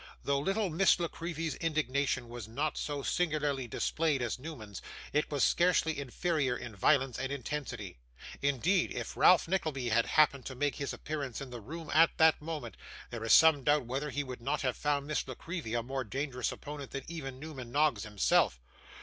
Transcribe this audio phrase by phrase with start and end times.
[0.23, 4.81] Though little Miss La Creevy's indignation was not so singularly displayed as Newman's,
[5.13, 7.99] it was scarcely inferior in violence and intensity.
[8.41, 12.41] Indeed, if Ralph Nickleby had happened to make his appearance in the room at that
[12.41, 12.77] moment,
[13.11, 16.03] there is some doubt whether he would not have found Miss La Creevy a more
[16.03, 18.59] dangerous opponent than even Newman Noggs himself.